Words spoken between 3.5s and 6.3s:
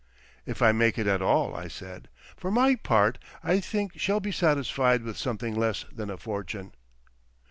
think shall be satisfied with something less than a